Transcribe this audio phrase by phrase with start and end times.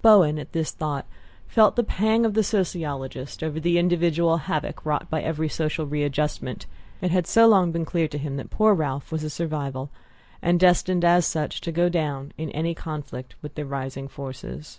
[0.00, 1.06] Bowen, at the thought,
[1.48, 6.66] felt the pang of the sociologist over the individual havoc wrought by every social readjustment:
[7.00, 9.90] it had so long been clear to him that poor Ralph was a survival,
[10.40, 14.78] and destined, as such, to go down in any conflict with the rising forces.